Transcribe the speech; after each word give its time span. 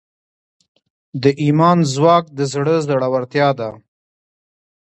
د 1.23 1.25
ایمان 1.43 1.77
ځواک 1.93 2.25
د 2.37 2.39
زړه 2.53 2.75
زړورتیا 2.85 3.49
ده. 3.59 3.69